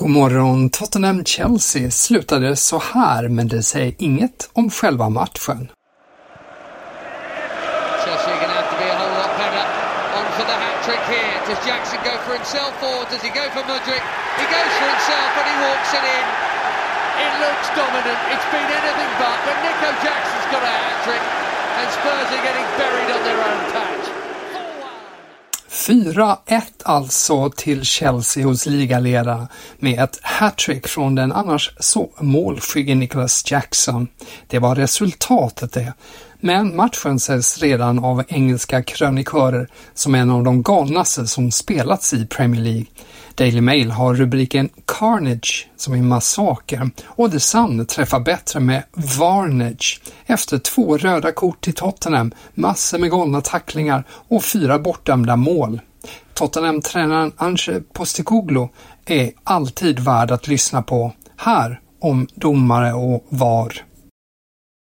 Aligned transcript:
God 0.00 0.10
morgon, 0.10 0.70
Tottenham-Chelsea 0.70 1.90
slutade 1.90 2.56
så 2.56 2.82
här, 2.94 3.28
men 3.28 3.48
det 3.48 3.62
säger 3.62 3.94
inget 3.98 4.50
om 4.52 4.70
själva 4.70 5.08
matchen. 5.08 5.72
Chelsea. 8.04 8.34
Does 11.48 11.66
Jackson 11.66 11.98
go 12.04 12.14
for 12.24 12.32
himself 12.32 12.74
or 12.82 12.98
does 13.10 13.22
he 13.26 13.30
go 13.40 13.44
for 13.54 13.62
Mudrick? 13.70 14.04
He 14.40 14.46
goes 14.56 14.72
for 14.78 14.88
himself 14.94 15.30
and 15.38 15.46
he 15.52 15.56
walks 15.68 15.90
it 15.98 16.04
in. 16.16 16.26
It 17.26 17.32
looks 17.44 17.68
dominant. 17.76 18.20
It's 18.32 18.48
been 18.54 18.70
anything 18.80 19.12
but, 19.20 19.38
but 19.46 19.56
Nico 19.64 19.90
Jackson's 20.04 20.48
got 20.54 20.62
a 20.62 20.72
hat 20.80 20.96
trick 21.04 21.24
and 21.78 21.86
Spurs 21.96 22.28
are 22.36 22.44
getting 22.48 22.66
buried 22.80 23.10
on 23.16 23.22
their 23.28 23.40
own 23.50 23.62
patch. 23.74 24.19
4-1 25.70 26.36
alltså 26.84 27.50
till 27.50 27.84
Chelsea 27.84 28.46
hos 28.46 28.66
ligaledarna 28.66 29.48
med 29.78 30.04
ett 30.04 30.18
hattrick 30.22 30.88
från 30.88 31.14
den 31.14 31.32
annars 31.32 31.70
så 31.80 32.10
målskygge 32.18 32.94
Nicholas 32.94 33.50
Jackson. 33.50 34.08
Det 34.46 34.58
var 34.58 34.74
resultatet 34.74 35.72
det. 35.72 35.92
Men 36.40 36.76
matchen 36.76 37.20
sägs 37.20 37.58
redan 37.58 38.04
av 38.04 38.24
engelska 38.28 38.82
krönikörer 38.82 39.68
som 39.94 40.14
en 40.14 40.30
av 40.30 40.44
de 40.44 40.62
galnaste 40.62 41.26
som 41.26 41.50
spelats 41.50 42.14
i 42.14 42.26
Premier 42.26 42.62
League. 42.62 42.86
Daily 43.34 43.60
Mail 43.60 43.90
har 43.90 44.14
rubriken 44.14 44.68
Carnage 44.86 45.68
som 45.76 45.94
är 45.94 46.02
massaker 46.02 46.90
och 47.04 47.32
The 47.32 47.40
Sun 47.40 47.86
träffar 47.86 48.20
bättre 48.20 48.60
med 48.60 48.82
Varnage 49.18 50.00
efter 50.26 50.58
två 50.58 50.96
röda 50.96 51.32
kort 51.32 51.60
till 51.60 51.74
Tottenham, 51.74 52.34
massor 52.54 52.98
med 52.98 53.10
galna 53.10 53.40
tacklingar 53.40 54.04
och 54.08 54.44
fyra 54.44 54.78
bortdömda 54.78 55.36
mål. 55.36 55.80
Tottenham-tränaren 56.34 57.32
Ange 57.36 57.80
Postecoglou 57.92 58.68
är 59.06 59.32
alltid 59.44 60.00
värd 60.00 60.30
att 60.30 60.48
lyssna 60.48 60.82
på. 60.82 61.12
Här 61.36 61.80
om 61.98 62.26
domare 62.34 62.92
och 62.92 63.26
VAR. 63.28 63.84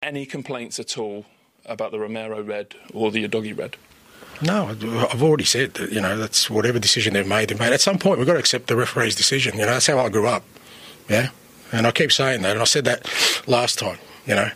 Any 0.06 0.26
complaints 0.26 0.80
at 0.80 0.98
all 0.98 1.24
about 1.68 1.90
the 1.90 1.96
Romero 1.96 2.42
red 2.42 2.66
or 2.94 3.10
the 3.10 3.24
Adogi 3.24 3.52
red? 3.52 3.76
No, 4.42 4.68
I've 4.68 5.22
already 5.22 5.44
said 5.44 5.74
that, 5.74 5.92
you 5.92 6.00
know, 6.00 6.18
that's 6.18 6.50
whatever 6.50 6.78
decision 6.78 7.14
they've 7.14 7.26
made, 7.26 7.48
they've 7.48 7.58
made. 7.58 7.72
At 7.72 7.80
some 7.80 7.98
point, 7.98 8.18
we've 8.18 8.26
got 8.26 8.34
to 8.34 8.38
accept 8.38 8.66
the 8.66 8.76
referee's 8.76 9.14
decision. 9.14 9.54
You 9.54 9.66
know, 9.66 9.72
that's 9.72 9.86
how 9.86 9.98
I 9.98 10.08
grew 10.08 10.26
up. 10.26 10.44
Yeah. 11.08 11.30
And 11.72 11.86
I 11.86 11.90
keep 11.90 12.12
saying 12.12 12.42
that. 12.42 12.52
And 12.52 12.60
I 12.60 12.64
said 12.64 12.84
that 12.84 13.10
last 13.46 13.78
time, 13.78 13.98
you 14.26 14.34
know. 14.34 14.50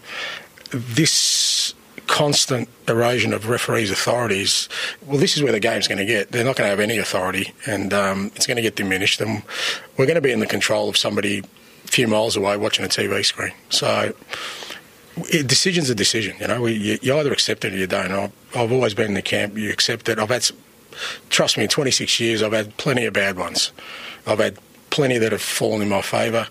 This 0.70 1.74
constant 2.06 2.68
erosion 2.88 3.32
of 3.32 3.48
referees' 3.48 3.90
authorities, 3.90 4.68
well, 5.06 5.18
this 5.18 5.36
is 5.36 5.42
where 5.42 5.52
the 5.52 5.60
game's 5.60 5.88
going 5.88 5.98
to 5.98 6.04
get. 6.04 6.32
They're 6.32 6.44
not 6.44 6.56
going 6.56 6.66
to 6.66 6.70
have 6.70 6.80
any 6.80 6.98
authority 6.98 7.52
and 7.66 7.92
um, 7.94 8.32
it's 8.34 8.46
going 8.46 8.56
to 8.56 8.62
get 8.62 8.76
diminished. 8.76 9.20
And 9.20 9.42
we're 9.96 10.06
going 10.06 10.16
to 10.16 10.20
be 10.20 10.32
in 10.32 10.40
the 10.40 10.46
control 10.46 10.88
of 10.88 10.96
somebody 10.96 11.38
a 11.84 11.88
few 11.88 12.08
miles 12.08 12.36
away 12.36 12.56
watching 12.56 12.84
a 12.84 12.88
TV 12.88 13.24
screen. 13.24 13.52
So, 13.70 14.12
a 15.32 15.42
decision's 15.42 15.90
a 15.90 15.94
decision. 15.94 16.36
You 16.40 16.48
know, 16.48 16.62
we, 16.62 16.72
you, 16.72 16.98
you, 17.02 17.16
either 17.16 17.32
accept 17.32 17.64
it 17.64 17.74
or 17.74 17.76
you 17.76 17.86
don't. 17.86 18.10
I've, 18.10 18.32
I've, 18.54 18.72
always 18.72 18.94
been 18.94 19.08
in 19.08 19.14
the 19.14 19.22
camp. 19.22 19.56
You 19.56 19.70
accept 19.70 20.08
it. 20.08 20.18
I've 20.18 20.30
had, 20.30 20.50
trust 21.28 21.56
me, 21.56 21.64
in 21.64 21.68
26 21.68 22.20
years, 22.20 22.42
I've 22.42 22.52
had 22.52 22.76
plenty 22.76 23.06
of 23.06 23.14
bad 23.14 23.38
ones. 23.38 23.72
I've 24.26 24.38
had 24.38 24.58
plenty 24.90 25.18
that 25.18 25.32
have 25.32 25.42
fallen 25.42 25.82
in 25.82 25.88
my 25.88 26.02
favour. 26.02 26.46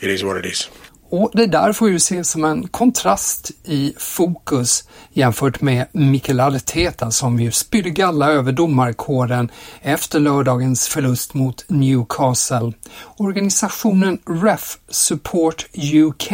It 0.00 0.10
is 0.10 0.22
what 0.22 0.36
it 0.36 0.46
is. 0.46 0.68
Och 1.10 1.30
det 1.34 1.46
där 1.46 1.72
får 1.72 1.90
ju 1.90 1.96
ses 1.96 2.30
som 2.30 2.44
en 2.44 2.68
kontrast 2.68 3.50
i 3.64 3.94
fokus 3.98 4.84
jämfört 5.12 5.60
med 5.60 5.86
Mikael 5.92 6.40
Arteta 6.40 7.10
som 7.10 7.40
ju 7.40 7.52
spydde 7.52 7.90
galla 7.90 8.32
över 8.32 8.52
domarkåren 8.52 9.50
efter 9.82 10.20
lördagens 10.20 10.88
förlust 10.88 11.34
mot 11.34 11.64
Newcastle. 11.68 12.72
Organisationen 13.16 14.18
Ref 14.26 14.78
Support 14.88 15.66
UK 15.74 16.32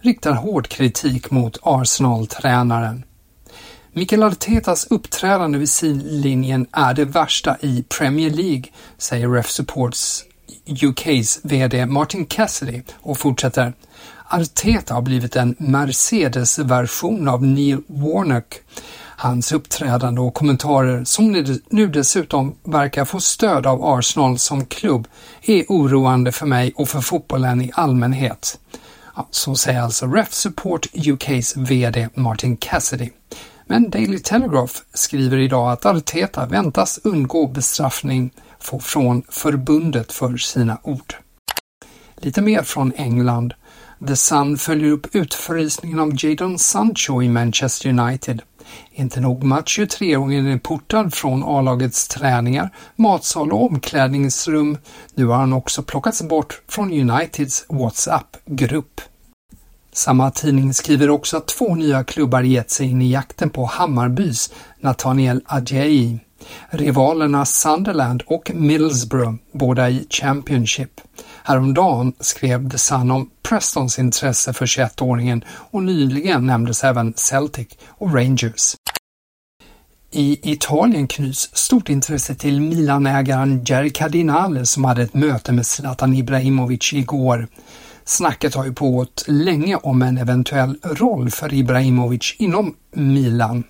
riktar 0.00 0.32
hård 0.32 0.68
kritik 0.68 1.30
mot 1.30 1.58
Arsenal-tränaren. 1.62 3.04
Mikael 3.98 4.22
Artetas 4.22 4.86
uppträdande 4.90 5.58
vid 5.58 5.68
sidlinjen 5.68 6.66
är 6.72 6.94
det 6.94 7.04
värsta 7.04 7.56
i 7.60 7.84
Premier 7.98 8.30
League, 8.30 8.64
säger 8.98 9.28
Ref 9.28 9.50
Supports 9.50 10.24
UKs 10.82 11.40
VD 11.42 11.86
Martin 11.86 12.26
Cassidy 12.26 12.82
och 13.00 13.18
fortsätter 13.18 13.72
Arteta 14.28 14.94
har 14.94 15.02
blivit 15.02 15.36
en 15.36 15.54
Mercedes-version 15.58 17.28
av 17.28 17.44
Neil 17.44 17.80
Warnock. 17.86 18.54
Hans 19.16 19.52
uppträdande 19.52 20.20
och 20.20 20.34
kommentarer, 20.34 21.04
som 21.04 21.44
nu 21.70 21.86
dessutom 21.86 22.54
verkar 22.64 23.04
få 23.04 23.20
stöd 23.20 23.66
av 23.66 23.84
Arsenal 23.84 24.38
som 24.38 24.64
klubb, 24.66 25.08
är 25.42 25.64
oroande 25.68 26.32
för 26.32 26.46
mig 26.46 26.72
och 26.76 26.88
för 26.88 27.00
fotbollen 27.00 27.60
i 27.62 27.70
allmänhet. 27.74 28.58
Ja, 29.16 29.28
så 29.30 29.54
säger 29.54 29.80
alltså 29.80 30.06
Ref 30.06 30.32
Support 30.32 30.86
UKs 30.92 31.56
VD 31.56 32.08
Martin 32.14 32.56
Cassidy. 32.56 33.10
Men 33.70 33.90
Daily 33.90 34.18
Telegraph 34.18 34.74
skriver 34.94 35.38
idag 35.38 35.70
att 35.70 35.86
Arteta 35.86 36.46
väntas 36.46 37.00
undgå 37.04 37.46
bestraffning 37.46 38.30
från 38.80 39.22
förbundet 39.28 40.12
för 40.12 40.36
sina 40.36 40.78
ord. 40.82 41.14
Lite 42.16 42.42
mer 42.42 42.62
från 42.62 42.92
England. 42.96 43.54
The 44.06 44.16
Sun 44.16 44.56
följer 44.56 44.92
upp 44.92 45.14
utfrysningen 45.14 46.00
av 46.00 46.12
Jadon 46.24 46.58
Sancho 46.58 47.22
i 47.22 47.28
Manchester 47.28 47.88
United. 47.88 48.42
Inte 48.92 49.20
nog 49.20 49.44
med 49.44 49.58
att 49.58 49.66
23-åringen 49.66 50.52
är 50.54 50.58
portad 50.58 51.14
från 51.14 51.44
A-lagets 51.44 52.08
träningar, 52.08 52.70
matsal 52.96 53.52
och 53.52 53.64
omklädningsrum. 53.64 54.78
Nu 55.14 55.26
har 55.26 55.36
han 55.36 55.52
också 55.52 55.82
plockats 55.82 56.22
bort 56.22 56.60
från 56.68 56.92
Uniteds 56.92 57.66
WhatsApp-grupp. 57.68 59.00
Samma 59.98 60.30
tidning 60.30 60.74
skriver 60.74 61.10
också 61.10 61.36
att 61.36 61.46
två 61.46 61.74
nya 61.74 62.04
klubbar 62.04 62.42
gett 62.42 62.70
sig 62.70 62.86
in 62.90 63.02
i 63.02 63.12
jakten 63.12 63.50
på 63.50 63.64
Hammarbys 63.64 64.52
Nathaniel 64.80 65.40
Adjei. 65.46 66.18
Rivalerna 66.70 67.44
Sunderland 67.44 68.22
och 68.26 68.50
Middlesbrough, 68.54 69.34
båda 69.52 69.90
i 69.90 70.06
Championship. 70.10 71.00
Häromdagen 71.42 72.12
skrev 72.20 72.70
The 72.70 72.78
Sun 72.78 73.10
om 73.10 73.30
Prestons 73.42 73.98
intresse 73.98 74.52
för 74.52 74.66
21-åringen 74.66 75.44
och 75.48 75.82
nyligen 75.82 76.46
nämndes 76.46 76.84
även 76.84 77.14
Celtic 77.16 77.68
och 77.88 78.14
Rangers. 78.14 78.74
I 80.10 80.52
Italien 80.52 81.06
knyts 81.06 81.50
stort 81.56 81.88
intresse 81.88 82.34
till 82.34 82.60
Milanägaren 82.60 83.64
Jerry 83.64 83.90
Cardinale 83.90 84.66
som 84.66 84.84
hade 84.84 85.02
ett 85.02 85.14
möte 85.14 85.52
med 85.52 85.66
Zlatan 85.66 86.14
Ibrahimovic 86.14 86.92
igår. 86.92 87.48
Snacket 88.08 88.54
har 88.54 88.64
ju 88.64 88.72
pågått 88.72 89.24
länge 89.26 89.76
om 89.76 90.02
en 90.02 90.18
eventuell 90.18 90.78
roll 90.82 91.30
för 91.30 91.54
Ibrahimovic 91.54 92.36
inom 92.38 92.74
Milan. 92.92 93.64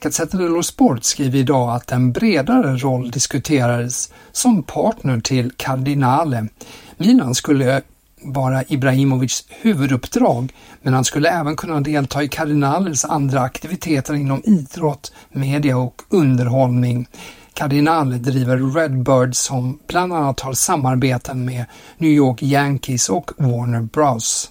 Gazzetta 0.00 0.36
dello 0.36 0.62
Sport 0.62 1.04
skriver 1.04 1.38
idag 1.38 1.74
att 1.74 1.92
en 1.92 2.12
bredare 2.12 2.76
roll 2.76 3.10
diskuterades 3.10 4.12
som 4.32 4.62
partner 4.62 5.20
till 5.20 5.52
Cardinale. 5.56 6.48
Milan 6.96 7.34
skulle 7.34 7.82
vara 8.22 8.64
Ibrahimovics 8.68 9.44
huvuduppdrag, 9.48 10.52
men 10.82 10.94
han 10.94 11.04
skulle 11.04 11.28
även 11.28 11.56
kunna 11.56 11.80
delta 11.80 12.22
i 12.22 12.28
Cardinales 12.28 13.04
andra 13.04 13.40
aktiviteter 13.40 14.14
inom 14.14 14.42
idrott, 14.44 15.12
media 15.32 15.76
och 15.76 16.02
underhållning. 16.08 17.08
Cardinal 17.54 18.22
driver 18.22 18.56
Redbird 18.56 19.36
som 19.36 19.78
bland 19.86 20.12
annat 20.12 20.40
har 20.40 20.52
samarbeten 20.52 21.44
med 21.44 21.64
New 21.98 22.10
York 22.10 22.42
Yankees 22.42 23.08
och 23.08 23.30
Warner 23.36 23.80
Bros. 23.80 24.50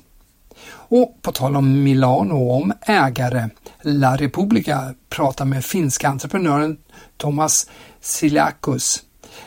Och 0.74 1.20
på 1.22 1.32
tal 1.32 1.56
om 1.56 1.84
Milano 1.84 2.34
och 2.34 2.56
om 2.56 2.74
ägare, 2.82 3.50
La 3.82 4.16
Repubblica 4.16 4.94
pratar 5.10 5.46
med 5.46 5.66
finska 5.66 6.10
entreprenören 6.10 6.78
Thomas 7.18 7.70
Siliakus 8.02 9.04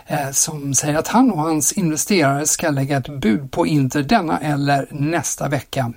eh, 0.06 0.31
som 0.31 0.75
säger 0.75 0.99
att 0.99 1.09
han 1.09 1.31
och 1.31 1.39
hans 1.39 1.73
investerare 1.73 2.47
ska 2.47 2.71
lägga 2.71 2.97
ett 2.97 3.21
bud 3.21 3.51
på 3.51 3.67
Inter 3.67 4.03
denna 4.03 4.39
eller 4.39 4.89
nästa 4.91 5.49
vecka. 5.49 5.93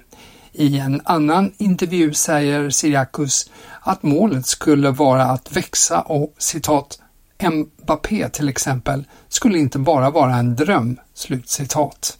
I 0.51 0.79
en 0.79 1.01
annan 1.03 1.51
intervju 1.57 2.13
säger 2.13 2.69
Siriakus 2.69 3.49
att 3.81 4.03
målet 4.03 4.45
skulle 4.45 4.91
vara 4.91 5.23
att 5.23 5.51
växa 5.51 6.01
och 6.01 6.33
citat 6.37 6.99
Mbappé 7.43 8.29
till 8.29 8.49
exempel 8.49 9.07
skulle 9.27 9.59
inte 9.59 9.79
bara 9.79 10.09
vara 10.09 10.35
en 10.35 10.55
dröm. 10.55 10.99
Slutcitat. 11.13 12.17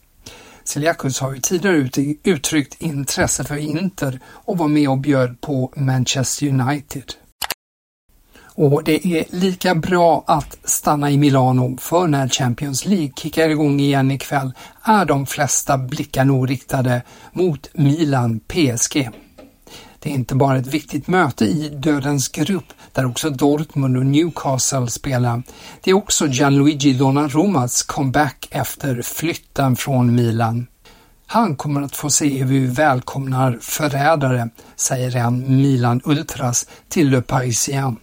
Siliakus 0.64 1.20
har 1.20 1.34
ju 1.34 1.40
tidigare 1.40 1.90
uttryckt 2.24 2.82
intresse 2.82 3.44
för 3.44 3.58
Inter 3.58 4.20
och 4.26 4.58
var 4.58 4.68
med 4.68 4.90
och 4.90 4.98
bjöd 4.98 5.42
på 5.42 5.74
Manchester 5.76 6.48
United. 6.48 7.14
Och 8.58 8.84
det 8.84 9.08
är 9.08 9.26
lika 9.30 9.76
bra 9.76 10.24
att 10.28 10.58
stanna 10.64 11.12
i 11.12 11.18
Milano 11.18 11.78
för 11.78 12.08
när 12.08 12.28
Champions 12.30 12.86
League 12.86 13.12
kickar 13.18 13.50
igång 13.50 13.80
igen 13.80 14.12
ikväll 14.12 14.54
är 14.84 15.06
de 15.06 15.26
flesta 15.26 15.78
blickar 15.78 16.26
nog 16.26 16.50
riktade 16.50 17.02
mot 17.32 17.70
Milan 17.74 18.40
PSG. 18.40 19.10
Det 20.08 20.12
är 20.12 20.16
inte 20.16 20.36
bara 20.36 20.58
ett 20.58 20.68
viktigt 20.68 21.08
möte 21.08 21.46
i 21.46 21.70
dödens 21.70 22.30
grupp 22.30 22.74
där 22.92 23.06
också 23.06 23.30
Dortmund 23.30 23.98
och 23.98 24.06
Newcastle 24.06 24.88
spelar. 24.88 25.44
Det 25.84 25.92
är 25.92 25.96
också 25.96 26.28
Gianluigi 26.28 26.94
Donnarummas 26.94 27.84
comeback 27.84 28.48
efter 28.52 29.02
flytten 29.02 29.76
från 29.76 30.16
Milan. 30.16 30.68
Han 31.26 31.56
kommer 31.56 31.82
att 31.82 31.96
få 31.96 32.10
se 32.10 32.44
hur 32.44 32.46
vi 32.46 32.66
välkomnar 32.66 33.58
förrädare, 33.62 34.50
säger 34.76 35.16
en 35.16 35.58
Milan 35.58 36.02
Ultras 36.06 36.68
till 36.90 37.10
Le 37.10 37.22
Parisien. 37.22 37.98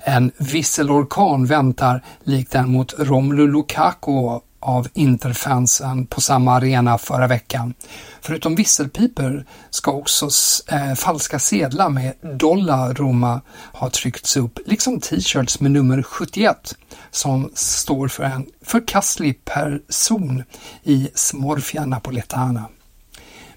En 0.00 0.32
visselorkan 0.38 1.46
väntar 1.46 2.04
likt 2.24 2.52
den 2.52 2.70
mot 2.70 2.94
Romelu 2.98 3.46
Lukaku 3.46 4.40
av 4.66 4.88
Interfansen 4.94 6.06
på 6.06 6.20
samma 6.20 6.52
arena 6.52 6.98
förra 6.98 7.26
veckan. 7.26 7.74
Förutom 8.20 8.54
visselpiper 8.54 9.46
ska 9.70 9.92
också 9.92 10.28
eh, 10.72 10.94
falska 10.94 11.38
sedlar 11.38 11.88
med 11.88 12.14
dollar 12.38 12.94
Roma 12.94 13.40
ha 13.72 13.90
tryckts 13.90 14.36
upp, 14.36 14.58
liksom 14.66 15.00
t-shirts 15.00 15.60
med 15.60 15.70
nummer 15.70 16.02
71 16.02 16.74
som 17.10 17.50
står 17.54 18.08
för 18.08 18.24
en 18.24 18.46
förkastlig 18.64 19.44
person 19.44 20.42
i 20.82 21.08
Smorfia 21.14 21.86
Napoletana. 21.86 22.64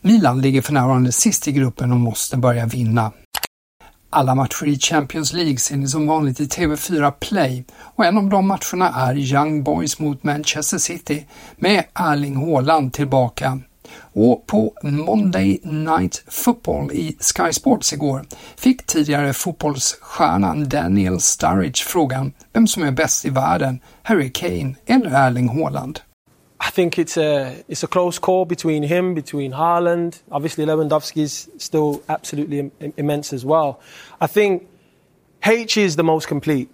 Milan 0.01 0.41
ligger 0.41 0.61
för 0.61 0.73
närvarande 0.73 1.11
sist 1.11 1.47
i 1.47 1.51
gruppen 1.51 1.91
och 1.91 1.99
måste 1.99 2.37
börja 2.37 2.65
vinna. 2.65 3.11
Alla 4.11 4.35
matcher 4.35 4.67
i 4.67 4.79
Champions 4.79 5.33
League 5.33 5.57
ser 5.57 5.77
ni 5.77 5.87
som 5.87 6.07
vanligt 6.07 6.39
i 6.39 6.45
TV4 6.45 7.11
Play 7.11 7.65
och 7.95 8.05
en 8.05 8.17
av 8.17 8.29
de 8.29 8.47
matcherna 8.47 8.89
är 8.95 9.15
Young 9.17 9.63
Boys 9.63 9.99
mot 9.99 10.23
Manchester 10.23 10.77
City 10.77 11.25
med 11.55 11.83
Erling 11.93 12.35
Haaland 12.35 12.93
tillbaka. 12.93 13.59
Och 14.13 14.47
på 14.47 14.73
Monday 14.83 15.59
Night 15.63 16.23
Football 16.27 16.91
i 16.91 17.17
Sky 17.19 17.53
Sports 17.53 17.93
igår 17.93 18.25
fick 18.57 18.85
tidigare 18.85 19.33
fotbollsstjärnan 19.33 20.69
Daniel 20.69 21.19
Sturridge 21.19 21.83
frågan 21.83 22.33
vem 22.53 22.67
som 22.67 22.83
är 22.83 22.91
bäst 22.91 23.25
i 23.25 23.29
världen, 23.29 23.79
Harry 24.03 24.31
Kane 24.31 24.75
eller 24.85 25.27
Erling 25.27 25.49
Haaland. 25.49 25.99
I 26.59 26.71
think 26.71 26.99
it's 26.99 27.15
a 27.17 27.63
it's 27.67 27.83
a 27.83 27.87
close 27.87 28.19
call 28.19 28.45
between 28.45 28.83
him, 28.83 29.13
between 29.13 29.53
Haaland. 29.53 30.21
Obviously, 30.31 30.65
Lewandowski's 30.65 31.49
still 31.57 32.03
absolutely 32.09 32.59
Im- 32.59 32.93
immense 32.97 33.31
as 33.31 33.45
well. 33.45 33.79
I 34.19 34.27
think 34.27 34.67
H 35.45 35.77
is 35.77 35.95
the 35.95 36.03
most 36.03 36.27
complete. 36.27 36.69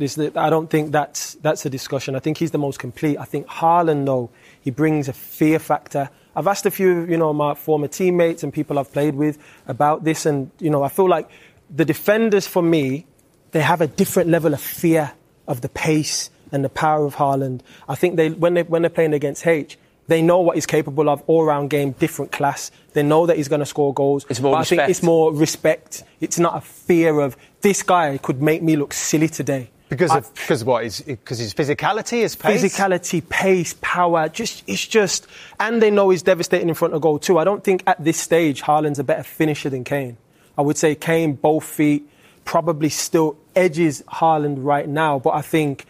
I 0.00 0.48
don't 0.48 0.70
think 0.70 0.92
that's 0.92 1.34
that's 1.34 1.66
a 1.66 1.70
discussion. 1.70 2.14
I 2.14 2.20
think 2.20 2.38
he's 2.38 2.52
the 2.52 2.58
most 2.58 2.78
complete. 2.78 3.18
I 3.18 3.24
think 3.24 3.46
Haaland, 3.48 4.06
though, 4.06 4.30
he 4.60 4.70
brings 4.70 5.08
a 5.08 5.12
fear 5.12 5.58
factor. 5.58 6.08
I've 6.34 6.46
asked 6.46 6.66
a 6.66 6.70
few, 6.70 7.04
you 7.04 7.16
know, 7.16 7.32
my 7.32 7.54
former 7.54 7.88
teammates 7.88 8.42
and 8.44 8.52
people 8.52 8.78
I've 8.78 8.92
played 8.92 9.14
with 9.14 9.38
about 9.66 10.04
this, 10.04 10.24
and 10.24 10.50
you 10.58 10.70
know, 10.70 10.84
I 10.84 10.88
feel 10.88 11.08
like 11.08 11.28
the 11.68 11.84
defenders 11.84 12.46
for 12.46 12.62
me, 12.62 13.06
they 13.50 13.60
have 13.60 13.80
a 13.80 13.86
different 13.86 14.30
level 14.30 14.54
of 14.54 14.60
fear 14.60 15.12
of 15.46 15.60
the 15.60 15.68
pace 15.68 16.30
and 16.52 16.64
the 16.64 16.68
power 16.68 17.04
of 17.04 17.16
Haaland. 17.16 17.60
I 17.88 17.94
think 17.94 18.16
they 18.16 18.30
when 18.30 18.54
they 18.54 18.62
when 18.62 18.82
they're 18.82 18.90
playing 18.90 19.14
against 19.14 19.46
H, 19.46 19.78
they 20.08 20.22
know 20.22 20.40
what 20.40 20.56
he's 20.56 20.66
capable 20.66 21.08
of. 21.08 21.22
All 21.26 21.44
round 21.44 21.70
game, 21.70 21.92
different 21.92 22.32
class. 22.32 22.70
They 22.94 23.02
know 23.02 23.26
that 23.26 23.36
he's 23.36 23.48
going 23.48 23.60
to 23.60 23.66
score 23.66 23.92
goals. 23.94 24.26
It's 24.28 24.40
more 24.40 24.52
but 24.52 24.60
respect. 24.60 24.80
I 24.80 24.86
think 24.86 24.90
it's 24.90 25.02
more 25.02 25.32
respect. 25.32 26.04
It's 26.20 26.38
not 26.38 26.56
a 26.56 26.60
fear 26.60 27.20
of 27.20 27.36
this 27.60 27.82
guy 27.82 28.16
could 28.18 28.42
make 28.42 28.62
me 28.62 28.76
look 28.76 28.92
silly 28.92 29.28
today. 29.28 29.70
Because 29.88 30.10
I- 30.10 30.18
of 30.18 30.34
because 30.34 30.64
what? 30.64 30.84
His, 30.84 31.00
because 31.00 31.38
his 31.38 31.54
physicality, 31.54 32.22
his 32.22 32.36
pace. 32.36 32.62
physicality, 32.62 33.26
pace, 33.26 33.74
power, 33.80 34.28
just 34.28 34.62
it's 34.66 34.86
just, 34.86 35.26
and 35.58 35.80
they 35.80 35.90
know 35.90 36.10
he's 36.10 36.22
devastating 36.22 36.68
in 36.68 36.74
front 36.74 36.94
of 36.94 37.00
goal 37.00 37.18
too. 37.18 37.38
I 37.38 37.44
don't 37.44 37.64
think 37.64 37.82
at 37.86 38.02
this 38.02 38.18
stage 38.18 38.62
Haaland's 38.62 38.98
a 38.98 39.04
better 39.04 39.22
finisher 39.22 39.70
than 39.70 39.84
Kane. 39.84 40.16
I 40.56 40.62
would 40.62 40.76
say 40.76 40.94
Kane, 40.94 41.34
both 41.34 41.64
feet, 41.64 42.08
probably 42.44 42.88
still 42.88 43.38
edges 43.54 44.02
Haaland 44.08 44.56
right 44.58 44.88
now, 44.88 45.18
but 45.18 45.30
I 45.34 45.42
think 45.42 45.86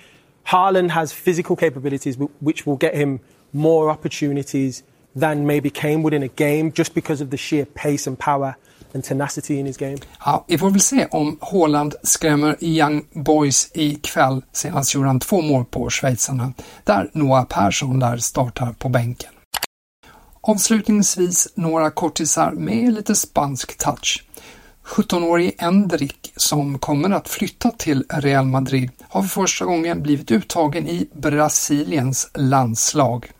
Haaland 0.51 0.91
has 0.91 1.13
physical 1.13 1.57
capabilities 1.57 2.17
which 2.39 2.67
will 2.67 2.77
get 2.77 2.95
him 2.95 3.19
more 3.51 3.91
opportunities 3.91 4.83
than 5.21 5.47
maybe 5.47 5.71
Kane 5.71 6.03
would 6.03 6.15
in 6.15 6.23
a 6.23 6.29
game, 6.37 6.73
just 6.73 6.95
because 6.95 7.25
of 7.25 7.31
the 7.31 7.37
sheer 7.37 7.65
pace 7.65 8.11
and 8.11 8.19
power 8.19 8.55
and 8.95 9.05
tenacity 9.05 9.59
in 9.59 9.67
his 9.67 9.77
game. 9.77 9.99
Ja, 10.25 10.45
vi 10.49 10.59
får 10.59 10.71
väl 10.71 10.81
se 10.81 11.07
om 11.11 11.39
Haaland 11.41 11.95
skrämmer 12.03 12.57
Young 12.61 13.05
Boys 13.13 13.71
ikväll. 13.75 14.43
Senast 14.53 14.95
gjorde 14.95 15.07
han 15.07 15.21
två 15.21 15.43
mål 15.43 15.65
på 15.65 15.91
schweizarna, 15.91 16.53
där 16.85 17.11
Noah 17.13 17.45
Persson 17.45 17.99
där 17.99 18.17
startar 18.17 18.73
på 18.73 18.89
bänken. 18.89 19.31
Avslutningsvis 20.41 21.49
några 21.55 21.91
kortisar 21.91 22.53
med 22.53 22.93
lite 22.93 23.15
spansk 23.15 23.79
touch. 23.79 24.28
17-årige 24.89 25.53
Endrik 25.59 26.33
som 26.37 26.79
kommer 26.79 27.11
att 27.11 27.29
flytta 27.29 27.71
till 27.71 28.05
Real 28.09 28.47
Madrid 28.47 28.91
har 29.09 29.23
för 29.23 29.29
första 29.29 29.65
gången 29.65 30.03
blivit 30.03 30.31
uttagen 30.31 30.89
i 30.89 31.09
Brasiliens 31.13 32.31
landslag. 32.35 33.33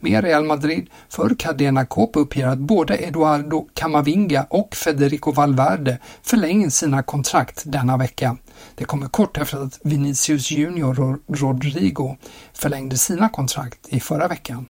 Med 0.00 0.24
Real 0.24 0.44
Madrid 0.44 0.90
för 1.08 1.34
Cadena 1.38 1.86
Copa 1.86 2.20
uppger 2.20 2.46
att 2.46 2.58
både 2.58 2.96
Eduardo 2.96 3.68
Camavinga 3.74 4.46
och 4.50 4.74
Federico 4.74 5.32
Valverde 5.32 5.98
förlänger 6.22 6.70
sina 6.70 7.02
kontrakt 7.02 7.62
denna 7.66 7.96
vecka. 7.96 8.36
Det 8.74 8.84
kommer 8.84 9.06
kort 9.08 9.36
efter 9.36 9.58
att 9.58 9.80
Vinicius 9.84 10.50
Junior 10.50 11.00
och 11.00 11.40
Rodrigo 11.40 12.16
förlängde 12.52 12.96
sina 12.96 13.28
kontrakt 13.28 13.88
i 13.88 14.00
förra 14.00 14.28
veckan. 14.28 14.66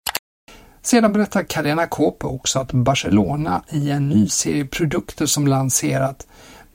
Sedan 0.85 1.13
berättar 1.13 1.43
Carena 1.43 1.87
Kåpe 1.87 2.25
också 2.25 2.59
att 2.59 2.71
Barcelona 2.71 3.63
i 3.69 3.91
en 3.91 4.09
ny 4.09 4.29
serie 4.29 4.65
produkter 4.65 5.25
som 5.25 5.47
lanserat 5.47 6.27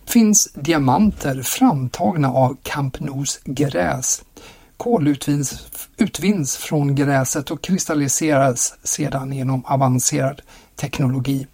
finns 0.06 0.48
diamanter 0.54 1.42
framtagna 1.42 2.28
av 2.32 2.56
Camp 2.62 3.00
Nous 3.00 3.40
gräs. 3.44 4.22
Kol 4.76 5.08
utvinns, 5.08 5.66
utvinns 5.96 6.56
från 6.56 6.94
gräset 6.94 7.50
och 7.50 7.62
kristalliseras 7.62 8.74
sedan 8.82 9.32
genom 9.32 9.64
avancerad 9.64 10.42
teknologi. 10.76 11.46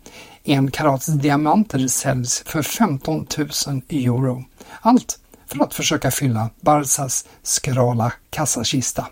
En 0.44 0.70
karats 0.70 1.06
diamanter 1.06 1.88
säljs 1.88 2.42
för 2.46 2.62
15 2.62 3.26
000 3.38 3.48
euro. 3.88 4.44
Allt 4.80 5.18
för 5.46 5.64
att 5.64 5.74
försöka 5.74 6.10
fylla 6.10 6.50
Barsas 6.60 7.26
skrala 7.42 8.12
kassakista. 8.30 9.06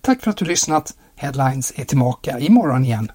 Tack 0.00 0.22
för 0.22 0.30
att 0.30 0.36
du 0.36 0.44
lyssnat. 0.44 0.94
Headlines 1.18 1.72
är 1.76 1.84
tillbaka 1.84 2.38
imorgon 2.38 2.84
igen. 2.84 3.10